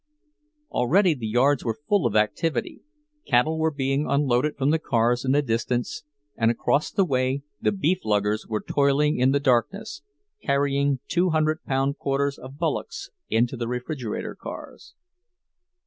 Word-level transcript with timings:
Already 0.71 1.13
the 1.13 1.27
yards 1.27 1.63
were 1.63 1.77
full 1.87 2.07
of 2.07 2.15
activity; 2.15 2.81
cattle 3.27 3.59
were 3.59 3.69
being 3.69 4.07
unloaded 4.09 4.57
from 4.57 4.71
the 4.71 4.79
cars 4.79 5.23
in 5.23 5.31
the 5.31 5.43
distance, 5.43 6.05
and 6.35 6.49
across 6.49 6.89
the 6.89 7.05
way 7.05 7.43
the 7.61 7.71
"beef 7.71 7.99
luggers" 8.03 8.47
were 8.49 8.65
toiling 8.67 9.19
in 9.19 9.29
the 9.31 9.39
darkness, 9.39 10.01
carrying 10.41 10.99
two 11.07 11.29
hundred 11.29 11.63
pound 11.65 11.99
quarters 11.99 12.39
of 12.39 12.57
bullocks 12.57 13.11
into 13.29 13.55
the 13.55 13.67
refrigerator 13.67 14.33
cars. 14.33 14.95